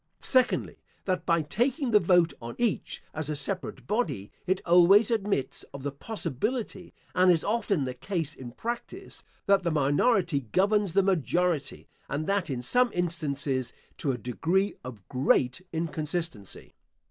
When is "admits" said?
5.11-5.61